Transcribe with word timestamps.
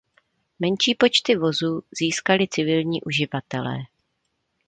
Menší 0.59 0.95
počty 0.95 1.35
vozů 1.35 1.83
získali 1.97 2.47
civilní 2.47 3.01
uživatelé. 3.01 3.75